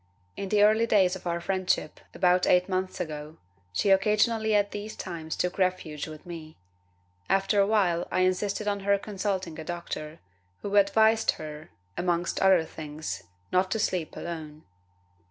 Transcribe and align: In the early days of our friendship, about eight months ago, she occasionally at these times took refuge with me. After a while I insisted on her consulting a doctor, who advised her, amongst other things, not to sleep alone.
In 0.35 0.49
the 0.49 0.63
early 0.63 0.87
days 0.87 1.15
of 1.15 1.27
our 1.27 1.39
friendship, 1.39 1.99
about 2.15 2.47
eight 2.47 2.67
months 2.67 2.99
ago, 2.99 3.37
she 3.71 3.91
occasionally 3.91 4.55
at 4.55 4.71
these 4.71 4.95
times 4.95 5.35
took 5.35 5.59
refuge 5.59 6.07
with 6.07 6.25
me. 6.25 6.57
After 7.29 7.59
a 7.59 7.67
while 7.67 8.07
I 8.09 8.21
insisted 8.21 8.67
on 8.67 8.79
her 8.79 8.97
consulting 8.97 9.59
a 9.59 9.63
doctor, 9.63 10.17
who 10.63 10.75
advised 10.75 11.33
her, 11.33 11.69
amongst 11.95 12.39
other 12.39 12.65
things, 12.65 13.21
not 13.51 13.69
to 13.69 13.77
sleep 13.79 14.17
alone. 14.17 14.63